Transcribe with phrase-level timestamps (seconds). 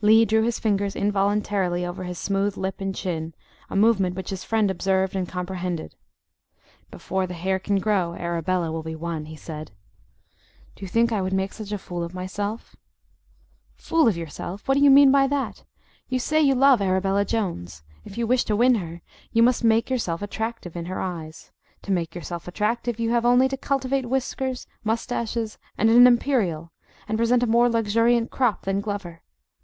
[0.00, 3.34] Lee drew his fingers involuntarily over his smooth lip and chin,
[3.68, 5.96] a movement which his friend observed and comprehended.
[6.90, 9.72] "Before the hair can grow Arabella will be won," he said.
[10.76, 12.74] "Do you think I would make such a fool of myself."
[13.74, 14.66] "Fool of yourself!
[14.66, 15.62] What do you mean by that?
[16.08, 17.82] You say you love Arabella Jones.
[18.02, 21.52] If you wish to win her, you must make yourself attractive in her eyes.
[21.82, 26.72] To make yourself attractive, you have only to cultivate whiskers, moustaches, and an imperial,
[27.06, 29.20] and present a more luxuriant crop than Glover.